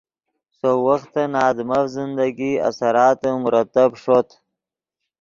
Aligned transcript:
سؤ 0.57 0.75
وختن 0.87 1.31
آدمف 1.49 1.83
زندگی 1.97 2.51
اثراتے 2.69 3.31
مرتب 3.45 3.89
ݰوت 4.01 4.27